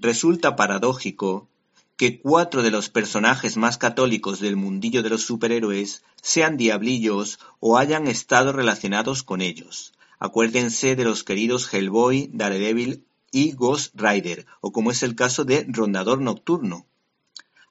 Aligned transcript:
resulta 0.00 0.56
paradójico 0.56 1.48
que 1.96 2.18
cuatro 2.18 2.62
de 2.62 2.70
los 2.70 2.88
personajes 2.88 3.58
más 3.58 3.76
católicos 3.76 4.40
del 4.40 4.56
mundillo 4.56 5.02
de 5.02 5.10
los 5.10 5.22
superhéroes 5.22 6.02
sean 6.22 6.56
diablillos 6.56 7.38
o 7.60 7.76
hayan 7.76 8.08
estado 8.08 8.52
relacionados 8.52 9.22
con 9.22 9.42
ellos. 9.42 9.92
Acuérdense 10.18 10.96
de 10.96 11.04
los 11.04 11.24
queridos 11.24 11.72
Hellboy, 11.72 12.30
Daredevil 12.32 13.04
y 13.30 13.52
Ghost 13.52 13.94
Rider, 14.00 14.46
o 14.62 14.72
como 14.72 14.90
es 14.90 15.02
el 15.02 15.14
caso 15.14 15.44
de 15.44 15.66
Rondador 15.68 16.22
Nocturno. 16.22 16.86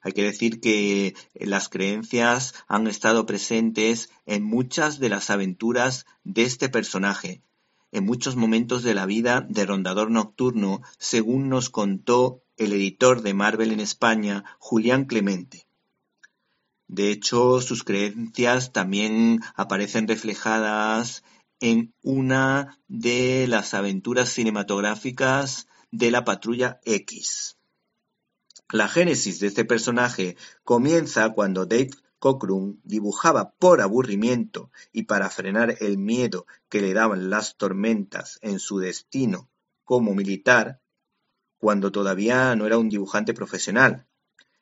Hay 0.00 0.12
que 0.12 0.22
decir 0.22 0.60
que 0.60 1.14
las 1.34 1.68
creencias 1.68 2.54
han 2.68 2.86
estado 2.86 3.26
presentes 3.26 4.10
en 4.26 4.44
muchas 4.44 4.98
de 5.00 5.08
las 5.08 5.28
aventuras 5.30 6.06
de 6.24 6.42
este 6.42 6.68
personaje, 6.68 7.42
en 7.92 8.04
muchos 8.04 8.36
momentos 8.36 8.82
de 8.82 8.94
la 8.94 9.06
vida 9.06 9.46
de 9.48 9.66
Rondador 9.66 10.10
Nocturno, 10.10 10.82
según 10.98 11.48
nos 11.48 11.70
contó 11.70 12.42
el 12.56 12.72
editor 12.72 13.22
de 13.22 13.34
Marvel 13.34 13.72
en 13.72 13.80
España, 13.80 14.44
Julián 14.58 15.06
Clemente. 15.06 15.66
De 16.86 17.10
hecho, 17.10 17.60
sus 17.60 17.84
creencias 17.84 18.72
también 18.72 19.40
aparecen 19.54 20.08
reflejadas 20.08 21.22
en 21.60 21.94
una 22.02 22.78
de 22.88 23.46
las 23.48 23.74
aventuras 23.74 24.30
cinematográficas 24.30 25.68
de 25.90 26.10
la 26.10 26.24
Patrulla 26.24 26.80
X. 26.84 27.56
La 28.72 28.88
génesis 28.88 29.40
de 29.40 29.48
este 29.48 29.64
personaje 29.64 30.36
comienza 30.64 31.30
cuando 31.30 31.66
Dave 31.66 31.90
Cockrum 32.20 32.78
dibujaba 32.84 33.52
por 33.58 33.80
aburrimiento 33.80 34.70
y 34.92 35.04
para 35.04 35.30
frenar 35.30 35.76
el 35.80 35.98
miedo 35.98 36.46
que 36.68 36.80
le 36.80 36.94
daban 36.94 37.30
las 37.30 37.56
tormentas 37.56 38.38
en 38.42 38.60
su 38.60 38.78
destino 38.78 39.48
como 39.84 40.14
militar 40.14 40.80
cuando 41.58 41.90
todavía 41.92 42.54
no 42.56 42.66
era 42.66 42.78
un 42.78 42.88
dibujante 42.88 43.34
profesional, 43.34 44.06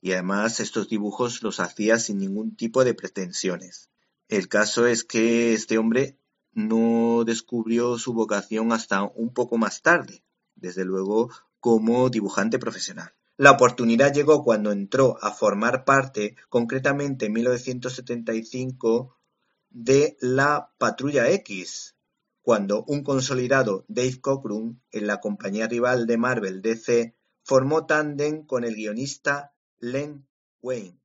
y 0.00 0.12
además 0.12 0.60
estos 0.60 0.88
dibujos 0.88 1.42
los 1.42 1.60
hacía 1.60 1.98
sin 1.98 2.18
ningún 2.18 2.54
tipo 2.54 2.84
de 2.84 2.92
pretensiones. 2.92 3.88
El 4.28 4.48
caso 4.48 4.86
es 4.86 5.04
que 5.04 5.54
este 5.54 5.78
hombre 5.78 6.18
no 6.52 7.24
descubrió 7.24 7.98
su 7.98 8.12
vocación 8.12 8.72
hasta 8.72 9.04
un 9.04 9.32
poco 9.32 9.56
más 9.56 9.80
tarde, 9.80 10.22
desde 10.54 10.84
luego 10.84 11.30
como 11.60 12.10
dibujante 12.10 12.58
profesional. 12.58 13.14
La 13.36 13.52
oportunidad 13.52 14.12
llegó 14.12 14.44
cuando 14.44 14.72
entró 14.72 15.16
a 15.22 15.32
formar 15.32 15.84
parte, 15.84 16.36
concretamente 16.48 17.26
en 17.26 17.32
1975, 17.32 19.16
de 19.70 20.16
la 20.20 20.70
Patrulla 20.78 21.30
X, 21.30 21.96
cuando 22.42 22.84
un 22.84 23.02
consolidado 23.02 23.84
Dave 23.88 24.20
Cockrum, 24.20 24.80
en 24.90 25.06
la 25.06 25.20
compañía 25.20 25.66
rival 25.66 26.06
de 26.06 26.18
Marvel 26.18 26.60
DC, 26.60 27.14
formó 27.42 27.86
tándem 27.86 28.44
con 28.44 28.64
el 28.64 28.74
guionista 28.74 29.54
Len 29.78 30.26
Wayne. 30.60 30.98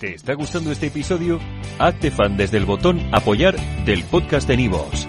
¿Te 0.00 0.14
está 0.14 0.34
gustando 0.34 0.70
este 0.70 0.88
episodio? 0.88 1.40
Hazte 1.78 2.10
fan 2.10 2.36
desde 2.36 2.58
el 2.58 2.66
botón 2.66 3.00
Apoyar 3.14 3.56
del 3.86 4.04
podcast 4.04 4.46
de 4.46 4.56
Nivos. 4.58 5.08